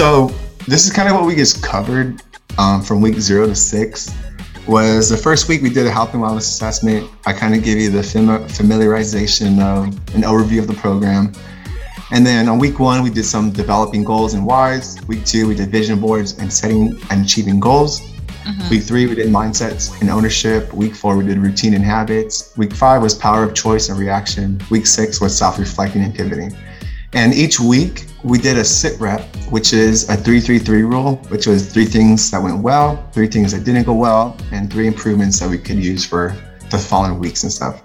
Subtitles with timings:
[0.00, 0.28] So
[0.66, 2.22] this is kind of what we just covered
[2.58, 4.10] um, from week zero to six.
[4.66, 7.10] Was the first week we did a health and wellness assessment.
[7.26, 11.32] I kind of gave you the fam- familiarization of an overview of the program.
[12.12, 14.96] And then on week one, we did some developing goals and whys.
[15.06, 18.00] Week two, we did vision boards and setting and achieving goals.
[18.00, 18.70] Mm-hmm.
[18.70, 20.72] Week three, we did mindsets and ownership.
[20.72, 22.56] Week four, we did routine and habits.
[22.56, 24.60] Week five was power of choice and reaction.
[24.70, 26.56] Week six was self reflecting and pivoting.
[27.12, 31.72] And each week, we did a sit rep, which is a 333 rule, which was
[31.72, 35.50] three things that went well, three things that didn't go well, and three improvements that
[35.50, 36.36] we could use for
[36.70, 37.82] the following weeks and stuff.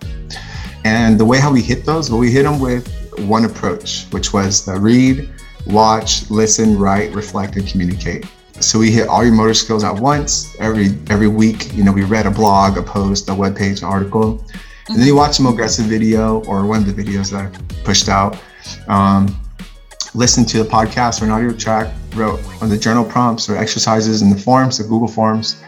[0.83, 2.87] And the way how we hit those, well, we hit them with
[3.19, 5.29] one approach, which was the read,
[5.65, 8.27] watch, listen, write, reflect, and communicate.
[8.59, 10.55] So we hit all your motor skills at once.
[10.59, 13.85] Every every week, you know, we read a blog, a post, a web page, an
[13.85, 14.45] article,
[14.89, 18.07] and then you watch some Mogressive video or one of the videos that I pushed
[18.07, 18.37] out.
[18.87, 19.35] Um,
[20.13, 24.21] listen to the podcast or an audio track, wrote on the journal prompts or exercises
[24.21, 25.63] in the forms, the Google Forms.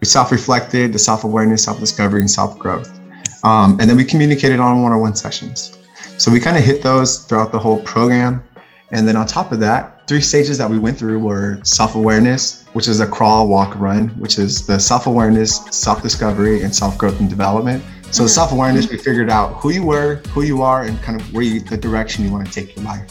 [0.00, 3.00] We self-reflected, the self-awareness, self-discovery, and self-growth.
[3.44, 5.78] Um, and then we communicated on one-on-one sessions.
[6.18, 8.42] So we kind of hit those throughout the whole program.
[8.90, 12.88] And then on top of that, three stages that we went through were self-awareness, which
[12.88, 17.82] is a crawl, walk, run, which is the self-awareness, self-discovery, and self-growth and development.
[18.10, 18.28] So mm-hmm.
[18.28, 21.60] self-awareness, we figured out who you were, who you are, and kind of where you,
[21.60, 23.10] the direction you want to take your life.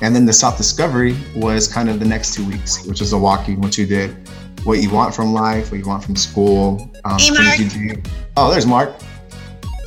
[0.00, 3.60] And then the self-discovery was kind of the next two weeks, which is the walking,
[3.60, 4.16] what you did,
[4.64, 8.02] what you want from life, what you want from school, um, hey, you do.
[8.36, 8.94] Oh, there's Mark.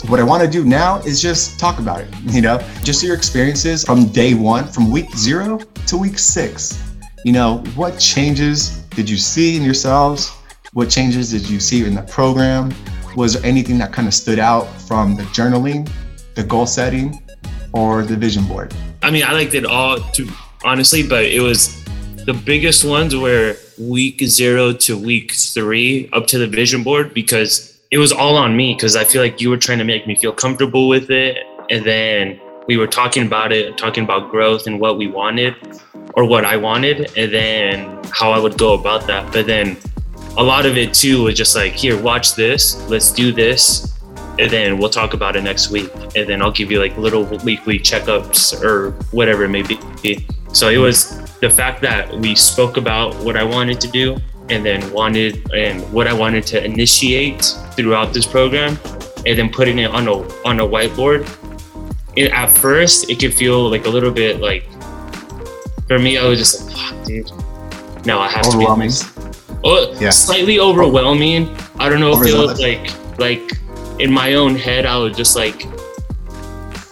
[0.08, 3.16] What I want to do now is just talk about it, you know, just your
[3.16, 6.84] experiences from day one, from week zero to week six.
[7.24, 10.32] You know, what changes did you see in yourselves?
[10.74, 12.74] What changes did you see in the program?
[13.16, 15.90] Was there anything that kind of stood out from the journaling,
[16.36, 17.22] the goal setting,
[17.74, 18.74] or the vision board?
[19.04, 20.28] I mean, I liked it all to
[20.64, 21.84] honestly, but it was
[22.26, 27.80] the biggest ones were week zero to week three up to the vision board because
[27.90, 30.16] it was all on me because I feel like you were trying to make me
[30.16, 31.38] feel comfortable with it.
[31.70, 35.56] And then we were talking about it, talking about growth and what we wanted
[36.14, 39.32] or what I wanted, and then how I would go about that.
[39.34, 39.78] But then
[40.38, 43.92] a lot of it too was just like, here, watch this, let's do this,
[44.40, 45.92] and then we'll talk about it next week.
[46.16, 50.26] And then I'll give you like little weekly checkups or whatever it may be.
[50.54, 54.18] So it was the fact that we spoke about what I wanted to do
[54.50, 58.78] and then wanted and what I wanted to initiate throughout this program
[59.26, 60.14] and then putting it on a
[60.46, 61.30] on a whiteboard.
[62.16, 64.68] It, at first it could feel like a little bit like
[65.88, 67.32] for me I was just like, oh, dude,
[68.06, 68.66] no, I have to be.
[69.64, 70.10] Oh, yeah.
[70.10, 71.56] slightly overwhelming.
[71.80, 73.52] I don't know if it was like like
[74.00, 75.68] in my own head, I was just like,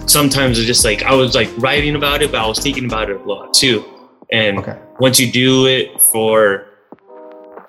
[0.06, 3.10] sometimes it's just like I was like writing about it, but I was thinking about
[3.10, 3.84] it a lot too.
[4.32, 4.78] And okay.
[5.00, 6.68] once you do it for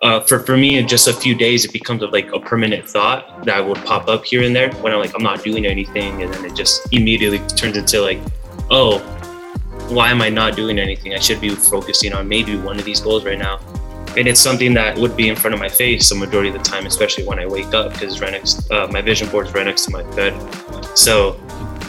[0.03, 3.45] uh, for for me in just a few days, it becomes like a permanent thought
[3.45, 6.33] that would pop up here and there when I'm like I'm not doing anything, and
[6.33, 8.21] then it just immediately turns into like,
[8.71, 8.99] oh,
[9.89, 11.15] why am I not doing anything?
[11.15, 13.59] I should be focusing on maybe one of these goals right now
[14.17, 16.63] and it's something that would be in front of my face the majority of the
[16.63, 18.71] time, especially when I wake up because right next.
[18.71, 20.35] Uh, my vision board is right next to my bed.
[20.97, 21.41] So,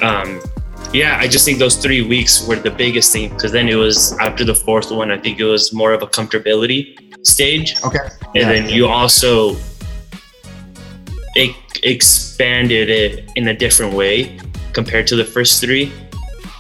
[0.02, 0.42] um,
[0.94, 4.18] yeah, I just think those three weeks were the biggest thing because then it was
[4.20, 5.10] after the fourth one.
[5.12, 7.82] I think it was more of a comfortability stage.
[7.84, 8.00] Okay.
[8.00, 9.56] And yeah, then you also
[11.36, 14.38] it expanded it in a different way
[14.74, 15.92] compared to the first three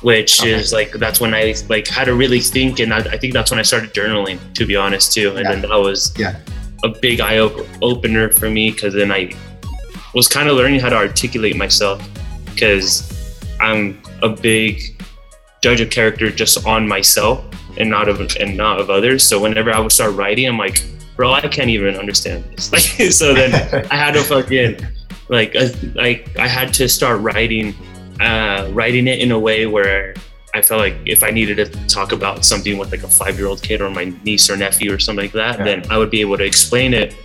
[0.01, 0.51] which okay.
[0.51, 3.51] is like that's when I like had to really think, and I, I, think that's
[3.51, 5.29] when I started journaling, to be honest, too.
[5.29, 5.51] And yeah.
[5.51, 6.39] then that was yeah.
[6.83, 9.31] a big eye opener for me because then I
[10.13, 12.05] was kind of learning how to articulate myself
[12.45, 13.11] because
[13.59, 14.81] I'm a big
[15.61, 17.45] judge of character just on myself
[17.77, 19.23] and not of and not of others.
[19.23, 20.83] So whenever I would start writing, I'm like,
[21.15, 22.71] bro, I can't even understand this.
[22.99, 23.53] Like, so then
[23.91, 24.79] I had to fucking
[25.29, 27.75] like uh, like I had to start writing
[28.21, 30.13] uh, writing it in a way where
[30.53, 33.47] I felt like if I needed to talk about something with like a five year
[33.47, 35.65] old kid or my niece or nephew or something like that, yeah.
[35.65, 37.15] then I would be able to explain it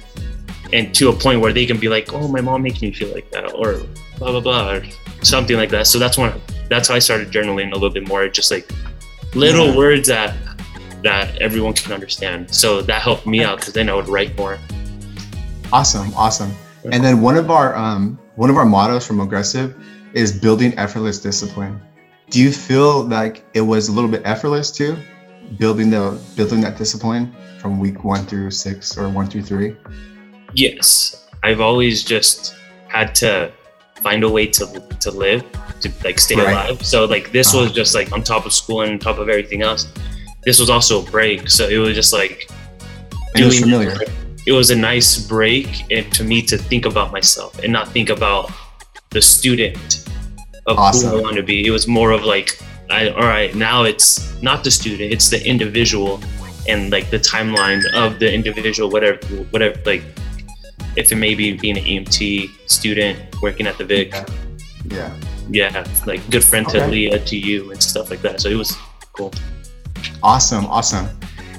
[0.72, 3.12] and to a point where they can be like, oh, my mom makes me feel
[3.12, 3.82] like that or
[4.18, 4.84] blah, blah, blah, or
[5.22, 5.86] something like that.
[5.86, 6.32] So that's when,
[6.68, 8.68] that's how I started journaling a little bit more, just like
[9.34, 9.76] little yeah.
[9.76, 10.34] words that,
[11.02, 12.52] that everyone can understand.
[12.52, 14.58] So that helped me out because then I would write more.
[15.72, 16.12] Awesome.
[16.14, 16.52] Awesome.
[16.90, 19.76] And then one of our, um, one of our mottos from Mogressive
[20.16, 21.80] is building effortless discipline.
[22.30, 24.96] Do you feel like it was a little bit effortless too,
[25.58, 29.76] building the building that discipline from week one through six or one through three?
[30.54, 32.54] Yes, I've always just
[32.88, 33.52] had to
[34.02, 34.64] find a way to
[35.04, 35.44] to live
[35.82, 36.50] to like stay Right.
[36.70, 36.84] alive.
[36.84, 37.64] So like this Uh-huh.
[37.64, 39.86] was just like on top of school and on top of everything else.
[40.44, 42.48] This was also a break, so it was just like
[43.36, 43.94] It was familiar.
[44.46, 48.08] It was a nice break and to me to think about myself and not think
[48.10, 48.50] about
[49.16, 50.04] the student
[50.66, 51.08] of Awesome.
[51.10, 51.66] who I want to be.
[51.66, 52.58] It was more of like,
[52.90, 54.10] I, all right, now it's
[54.42, 56.20] not the student, it's the individual
[56.68, 59.18] and like the timeline of the individual, whatever,
[59.52, 60.02] whatever, like
[60.96, 64.12] if it may be being an EMT student working at the Vic.
[64.84, 65.10] Yeah.
[65.48, 68.40] Yeah, like good friend to Lhea, to you and stuff like that.
[68.42, 68.76] So it was
[69.12, 69.32] cool.
[70.22, 71.06] Awesome, awesome.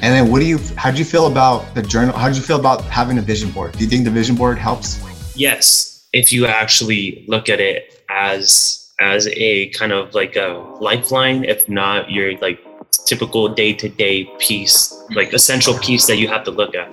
[0.01, 2.15] And then what do you how do you feel about the journal?
[2.15, 3.71] How did you feel about having a vision board?
[3.71, 5.01] Do you think the vision board helps?
[5.35, 11.43] yes if you actually look at it as as a kind of like a lifeline
[11.43, 12.59] if not your like
[13.05, 15.35] typical day-to-day piece like mm-hmm.
[15.35, 16.89] essential piece that you have to look at.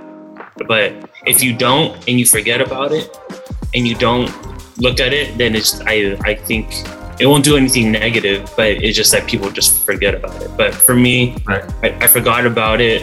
[0.69, 3.16] But if you don't and you forget about it
[3.75, 4.31] and you don't
[4.78, 6.66] look at it then it's i i think
[7.20, 10.50] it won't do anything negative but it's just that people just forget about it.
[10.56, 11.64] But for me Right.
[11.82, 13.02] I, I forgot about it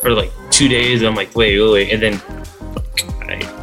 [0.00, 1.02] for like two days.
[1.02, 1.92] I'm like wait wait wait.
[1.92, 2.37] And then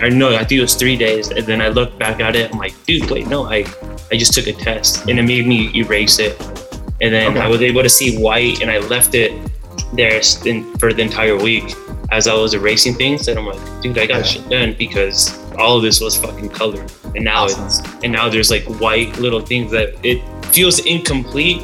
[0.02, 2.52] I, know I think it was three days, and then I looked back at it.
[2.52, 3.66] I'm like, dude, wait, no, I
[4.12, 6.40] I just took a test, and it made me erase it,
[7.02, 7.40] and then Okay.
[7.40, 9.32] I was able to see white, and I left it
[9.94, 10.22] there
[10.80, 11.74] for the entire week
[12.12, 14.24] as I was erasing things, and I'm like, dude, I got Yeah.
[14.24, 17.66] shit done because all of this was fucking colored, and now Awesome.
[17.66, 20.22] it's and now there's like white little things that it
[20.54, 21.62] feels incomplete,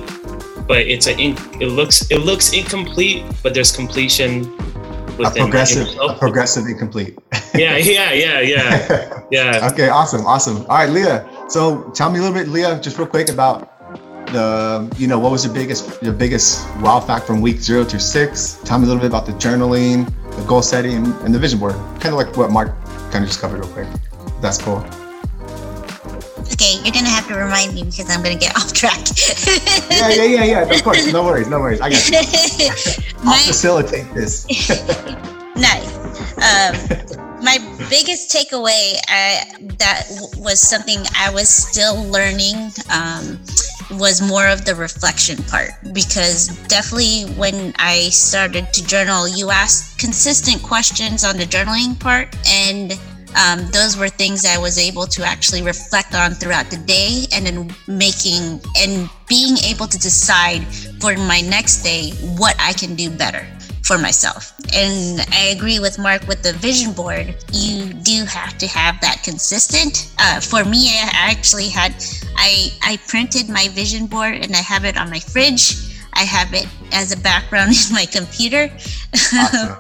[0.68, 4.45] but it's a in, it looks it looks incomplete, but there's completion
[5.19, 7.17] A progressive, a progressive incomplete.
[7.53, 9.69] Yeah, yeah, yeah, yeah, yeah.
[9.73, 10.59] okay, awesome, awesome.
[10.67, 11.27] All right, Lhea.
[11.49, 13.67] So tell me a little bit, Lhea, just real quick about
[14.27, 17.99] the, you know, what was your biggest, your biggest wow fact from week zero to
[17.99, 18.57] six?
[18.63, 20.05] Tell me a little bit about the journaling,
[20.37, 21.73] the goal setting, and the vision board.
[21.99, 22.73] Kind of like what Mark
[23.11, 23.87] kind of just covered real quick.
[24.39, 24.79] That's cool.
[26.83, 29.00] You're gonna have to remind me because I'm gonna get off track.
[29.89, 30.74] Yeah, yeah, yeah, yeah.
[30.74, 31.81] Of course, no worries, no worries.
[31.81, 32.18] I got you.
[33.19, 34.45] I'll my facilitate this.
[35.56, 36.01] nice.
[36.42, 36.74] Um,
[37.44, 37.57] my
[37.89, 39.44] biggest takeaway I,
[39.78, 43.39] that w- was something I was still learning um,
[44.00, 50.00] was more of the reflection part because definitely when I started to journal, you asked
[50.00, 52.94] consistent questions on the journaling part and
[53.36, 57.45] um, those were things I was able to actually reflect on throughout the day and
[57.45, 60.63] then making and being able to decide
[61.00, 63.45] for my next day what I can do better
[63.83, 64.54] for myself.
[64.74, 67.36] And I agree with Mark with the vision board.
[67.51, 70.13] You do have to have that consistent.
[70.19, 71.94] Uh, for me, I actually had
[72.36, 75.92] I I printed my vision board and I have it on my fridge.
[76.13, 78.72] I have it as a background in my computer.
[79.33, 79.78] Awesome.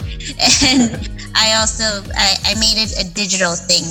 [0.63, 1.83] and I also
[2.15, 3.85] I, I made it a digital thing.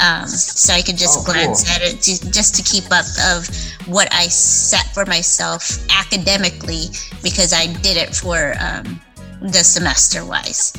[0.00, 1.74] Um, so I could just Oh, glance cool.
[1.76, 3.46] at it to, just to keep up of
[3.86, 6.86] what I set for myself academically
[7.22, 8.98] because I did it for um,
[9.42, 10.72] the semester wise.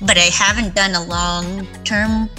[0.00, 2.30] But I haven't done a long term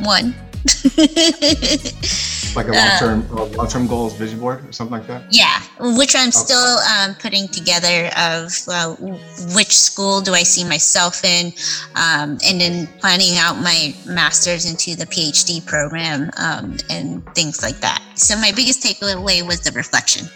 [0.00, 0.34] one.
[2.56, 5.22] Like a Uh, long-term, long term goals vision board or something like that.
[5.30, 5.60] Yeah,
[5.96, 8.96] which I'm still um, putting together of uh,
[9.54, 11.52] which school do I see myself in,
[11.94, 17.76] um, and then planning out my master's into the PhD program um, and things like
[17.80, 18.02] that.
[18.14, 20.26] So my biggest takeaway was the reflection.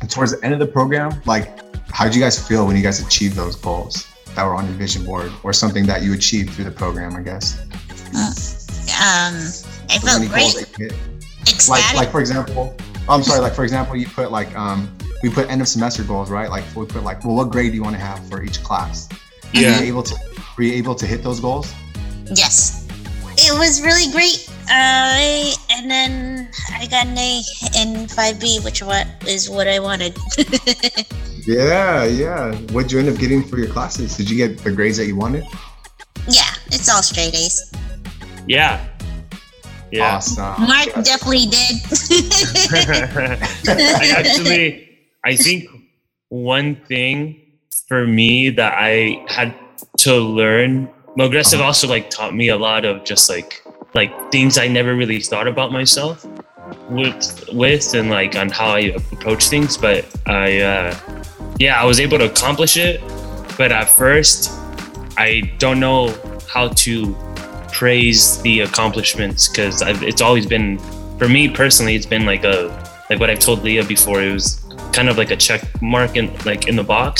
[0.00, 1.58] And towards the end of the program, like,
[1.90, 4.06] how did you guys feel when you guys achieved those goals
[4.36, 7.16] that were on your vision board, or something that you achieved through the program?
[7.16, 7.58] I guess.
[8.90, 9.34] Um,
[9.90, 11.68] I felt any great, goals that you hit?
[11.68, 12.76] Like, like for example,
[13.08, 13.40] I'm sorry.
[13.40, 16.50] Like for example, you put like um, we put end of semester goals, right?
[16.50, 19.08] Like we put like, well, what grade do you want to have for each class?
[19.54, 19.80] Were Yeah.
[19.80, 20.14] you able to
[20.56, 21.72] were you able to hit those goals?
[22.34, 22.86] Yes.
[23.38, 24.48] It was really great.
[24.70, 27.38] Uh, and then I got an A
[27.76, 30.16] in 5B, which what is what I wanted.
[31.48, 32.54] Yeah, yeah.
[32.72, 34.18] What'd you end up getting for your classes?
[34.18, 35.44] Did you get the grades that you wanted?
[36.28, 37.72] yeah, it's all straight A's.
[38.48, 38.84] Yeah.
[39.90, 40.16] Yeah.
[40.16, 40.66] Awesome.
[40.66, 41.76] Mark definitely did.
[43.68, 45.68] I actually, I think
[46.28, 47.40] one thing
[47.86, 49.54] for me that I had
[49.98, 53.62] to learn, Mogressive also like taught me a lot of just like
[53.94, 56.26] like things I never really thought about myself
[56.90, 59.76] with with and like on how I approach things.
[59.76, 60.96] But I, uh,
[61.58, 63.00] yeah, I was able to accomplish it.
[63.56, 64.52] But at first,
[65.16, 66.14] I don't know
[66.48, 67.16] how to
[67.78, 70.78] praise the accomplishments because it's always been
[71.16, 72.56] for me personally it's been like a
[73.08, 74.60] like what i've told Lhea before it was
[74.92, 77.14] kind of like a check mark in like in the box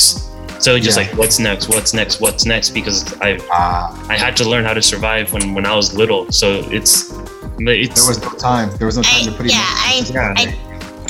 [0.59, 1.05] so just Yeah.
[1.07, 2.99] like what's next what's next what's next because
[3.29, 6.47] i Ah, i had to learn how to survive when when i was little so
[6.79, 6.93] it's
[7.61, 8.69] it's there was no time.
[8.79, 9.53] There was no time I, to put it.
[9.53, 9.59] yeah,
[9.91, 10.45] I, yeah I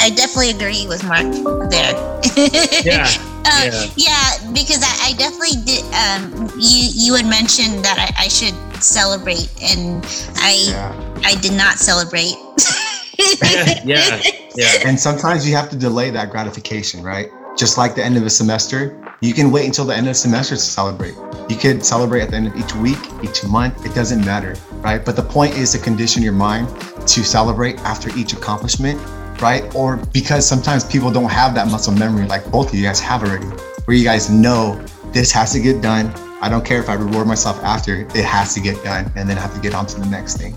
[0.06, 1.26] I definitely agree with Mark
[1.74, 1.92] there.
[2.90, 3.04] Yeah.
[3.44, 3.86] Uh, Yeah.
[4.08, 4.26] yeah,
[4.58, 5.84] because I, I definitely did.
[5.92, 10.04] Um, you you had mentioned that I, I should celebrate, and
[10.36, 11.20] I Yeah.
[11.24, 12.36] I did not celebrate.
[13.84, 14.20] yeah.
[14.54, 14.72] Yeah.
[14.84, 17.30] And sometimes you have to delay that gratification, right?
[17.56, 20.14] Just like the end of a semester, you can wait until the end of the
[20.14, 21.14] semester to celebrate.
[21.48, 25.04] You could celebrate at the end of each week, each month, it doesn't matter, right?
[25.04, 26.68] But the point is to condition your mind
[27.08, 29.00] to celebrate after each accomplishment,
[29.40, 29.64] right?
[29.74, 33.22] Or because sometimes people don't have that muscle memory like both of you guys have
[33.22, 33.46] already,
[33.86, 34.80] where you guys know
[35.12, 36.12] this has to get done.
[36.40, 39.36] I don't care if I reward myself after, it has to get done and then
[39.38, 40.56] I have to get on to the next thing.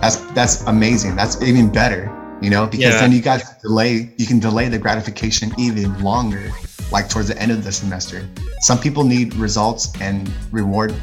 [0.00, 1.16] That's that's amazing.
[1.16, 2.02] That's even better,
[2.40, 3.00] you know, because Yeah.
[3.00, 6.50] then you guys delay you can delay the gratification even longer
[6.92, 8.26] like towards the end of the semester
[8.60, 10.94] some people need results and reward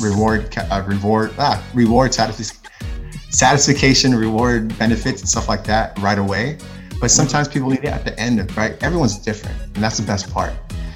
[0.00, 2.58] reward uh, reward ah, reward satisf-
[3.30, 6.58] satisfaction reward benefits and stuff like that right away
[7.00, 10.06] but sometimes people need it at the end of right everyone's different and that's the
[10.06, 10.52] best part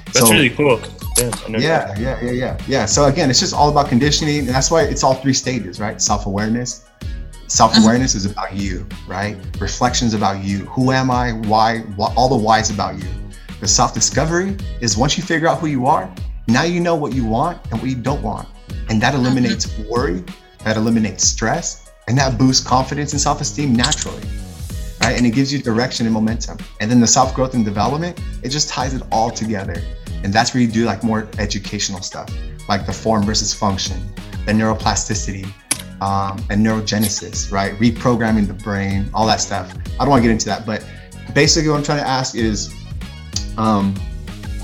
[0.07, 0.79] That's So- really cool.
[1.17, 1.31] Yeah.
[1.47, 1.59] Yeah,
[1.97, 2.85] yeah, yeah, yeah, yeah.
[2.85, 5.99] So again, it's just all about conditioning, and that's why it's all three stages, right?
[5.99, 6.85] Self-awareness.
[7.47, 9.37] Self-awareness is about you, right?
[9.59, 10.65] Reflections about you.
[10.65, 11.31] Who am I?
[11.31, 11.79] Why?
[11.95, 13.09] What, all the whys about you.
[13.59, 16.13] The self-discovery is once you figure out who you are,
[16.47, 18.47] now you know what you want and what you don't want,
[18.89, 19.25] and that mm-hmm.
[19.25, 20.23] eliminates worry,
[20.63, 24.21] that eliminates stress, and that boosts confidence and self-esteem naturally.
[25.01, 25.17] Right?
[25.17, 26.57] And it gives you direction and momentum.
[26.79, 29.81] And then the self growth and development, it just ties it all together.
[30.27, 32.29] And that's where you do like more educational stuff,
[32.67, 33.97] like the form versus function,
[34.45, 35.45] the neuroplasticity,
[36.01, 37.71] um, and neurogenesis, right?
[37.75, 39.73] Reprogramming the brain, all that stuff.
[39.73, 40.85] I don't want to get into that, but
[41.33, 42.75] basically, what I'm trying to ask is
[43.57, 43.95] um,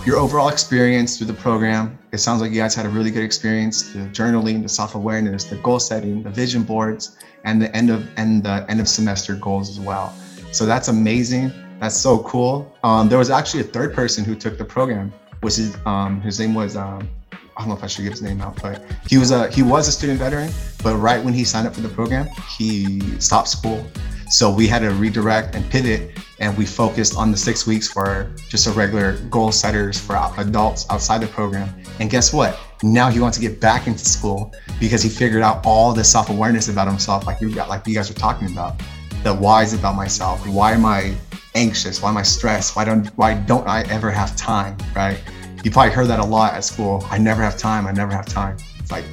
[0.05, 1.97] your overall experience through the program.
[2.11, 3.93] It sounds like you guys had a really good experience.
[3.93, 8.43] The journaling, the self-awareness, the goal setting, the vision boards, and the end of and
[8.43, 10.13] the end of semester goals as well.
[10.51, 11.53] So that's amazing.
[11.79, 12.75] That's so cool.
[12.83, 16.39] Um, there was actually a third person who took the program, which is um, his
[16.39, 17.07] name was um,
[17.55, 19.61] I don't know if I should give his name out, but he was a he
[19.61, 20.51] was a student veteran.
[20.83, 23.85] But right when he signed up for the program, he stopped school.
[24.29, 28.31] So we had to redirect and pivot, and we focused on the six weeks for
[28.49, 31.69] just a regular goal setters for adults outside the program.
[31.99, 32.59] And guess what?
[32.81, 36.29] Now he wants to get back into school because he figured out all the self
[36.29, 38.81] awareness about himself, like you got, like you guys were talking about,
[39.23, 40.45] the whys about myself.
[40.47, 41.15] Why am I
[41.55, 42.01] anxious?
[42.01, 42.75] Why am I stressed?
[42.75, 44.77] Why don't why don't I ever have time?
[44.95, 45.21] Right?
[45.63, 47.05] You probably heard that a lot at school.
[47.09, 47.87] I never have time.
[47.87, 48.57] I never have time.
[48.79, 49.05] It's like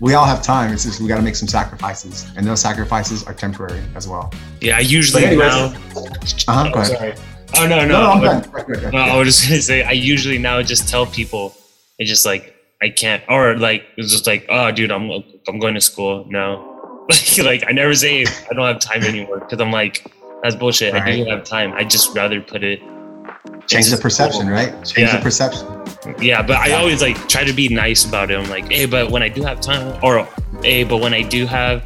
[0.00, 0.72] we all have time.
[0.72, 4.32] It's just we got to make some sacrifices, and those sacrifices are temporary as well.
[4.60, 4.78] Yeah.
[4.78, 5.66] I usually anyways, now.
[6.48, 6.72] Uh huh.
[6.74, 7.14] Oh, sorry.
[7.58, 7.86] Oh no, no.
[7.86, 8.42] No, no, I'm but- done.
[8.42, 8.92] Go ahead, go ahead.
[8.94, 11.54] No, I was just gonna say I usually now just tell people
[11.98, 15.10] it's just like I can't or like it's just like oh dude I'm
[15.48, 19.40] I'm going to school no like like I never say I don't have time anymore
[19.40, 20.10] because I'm like
[20.42, 21.30] that's bullshit I do Right.
[21.30, 22.80] have time I just rather put it
[23.66, 24.52] Change the perception, school.
[24.52, 24.72] right?
[24.84, 25.16] Change Yeah.
[25.16, 25.66] the perception.
[26.20, 29.10] yeah but I always like try to be nice about it I'm like hey but
[29.10, 30.26] when I do have time or
[30.62, 31.82] hey but when I do have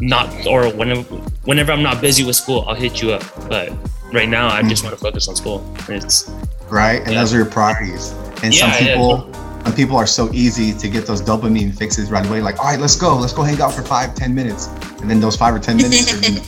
[0.00, 1.02] not or whenever
[1.44, 3.70] whenever I'm not busy with school I'll hit you up but
[4.12, 4.86] right now I just mm.
[4.86, 6.30] want to focus on school it's
[6.70, 7.00] right?
[7.02, 7.20] And Yeah.
[7.20, 8.12] those are your priorities.
[8.42, 8.94] And some Yeah, yeah.
[8.94, 9.30] people,
[9.64, 12.40] some people are so easy to get those dopamine fixes right away.
[12.40, 14.68] Like, all right, let's go, let's go hang out for five, ten minutes,
[15.00, 16.42] and then those five or ten minutes turn into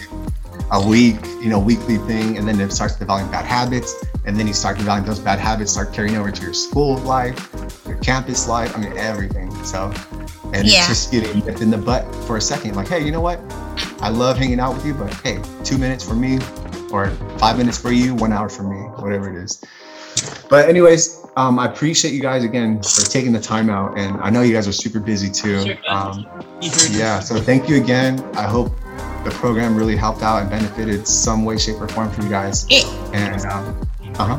[0.74, 4.46] a week, you know, weekly thing, and then it starts developing bad habits, and then
[4.48, 7.38] you start developing those bad habits, start carrying over to your school life,
[7.86, 8.76] your campus life.
[8.76, 9.54] I mean, everything.
[9.64, 9.92] So,
[10.52, 10.78] and Yeah.
[10.78, 12.74] it's just getting nipped in the butt for a second.
[12.74, 13.40] Like, hey, you know what?
[14.00, 16.40] I love hanging out with you, but hey, two minutes for me,
[16.90, 19.62] or five minutes for you, one hour for me, whatever it is.
[20.48, 24.30] But anyways, um, I appreciate you guys again for taking the time out, and I
[24.30, 25.76] know you guys are super busy too.
[25.88, 26.26] Um,
[26.90, 28.20] yeah, so thank you again.
[28.34, 28.72] I hope
[29.24, 32.66] the program really helped out and benefited some way, shape, or form for you guys.
[32.70, 33.88] It And um,
[34.18, 34.38] uh huh.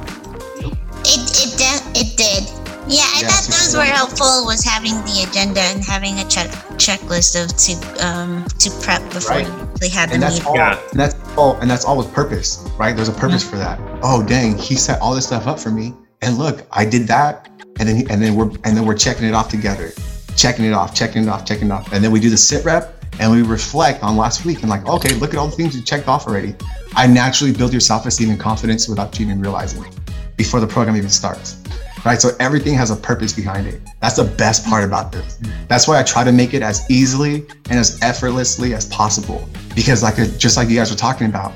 [1.05, 2.43] it it, de- it did.
[2.87, 3.79] Yeah, I Yeah, thought those cool.
[3.79, 4.45] were helpful.
[4.45, 9.37] Was having the agenda and having a check checklist of to um to prep before
[9.37, 9.47] Right.
[9.47, 10.47] you actually had the And that's meeting.
[10.47, 10.55] all.
[10.55, 10.79] Yeah.
[10.91, 11.55] And that's all.
[11.61, 12.95] And that's all with purpose, right?
[12.95, 13.79] There's a purpose for that.
[14.03, 17.49] Oh, dang, he set all this stuff up for me, and look, I did that,
[17.79, 19.91] and then and then we're and then we're checking it off together,
[20.35, 22.63] checking it off, checking it off, checking it off, and then we do the sit
[22.63, 25.75] rep, and we reflect on last week, and like, okay, look at all the things
[25.75, 26.55] you checked off already.
[26.95, 29.93] I naturally build your self-esteem and confidence without you even realizing it,
[30.37, 31.57] before the program even starts.
[32.05, 33.81] Right, so everything has a purpose behind it.
[33.99, 35.39] That's the best part about this.
[35.67, 39.49] That's why I try to make it as easily and as effortlessly as possible.
[39.73, 41.51] Because, like, just like you guys were talking about,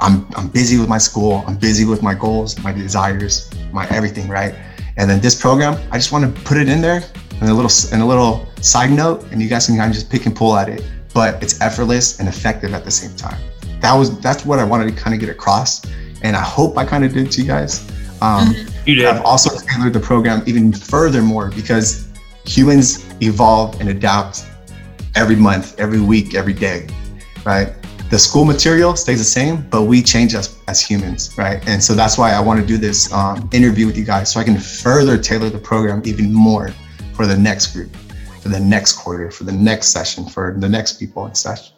[0.00, 1.44] I'm I'm busy with my school.
[1.46, 4.52] I'm busy with my goals, my desires, my everything, right?
[4.96, 7.04] And then this program, I just want to put it in there
[7.40, 10.10] and a little and a little side note, and you guys can kind of just
[10.10, 10.82] pick and pull at it.
[11.14, 13.40] But it's effortless and effective at the same time.
[13.80, 15.84] That was that's what I wanted to kind of get across.
[16.22, 17.86] and I hope I kind of did to you guys.
[18.20, 18.54] Um,
[18.86, 19.06] You did.
[19.06, 22.08] I've also tailored the program even furthermore because
[22.46, 24.44] humans evolve and adapt
[25.16, 26.86] every month, every week, every day,
[27.44, 27.68] right?
[28.10, 31.66] The school material stays the same, but we change as, as humans, right?
[31.66, 34.38] And so that's why I want to do this um, interview with you guys so
[34.38, 36.70] I can further tailor the program even more
[37.14, 37.90] for the next group,
[38.42, 41.72] for the next quarter, for the next session, for the next people and such.